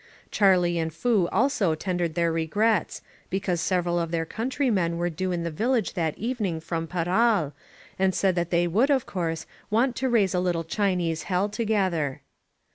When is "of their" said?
3.99-4.25